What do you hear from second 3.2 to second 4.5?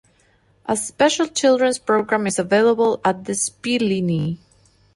the "Spiellinie".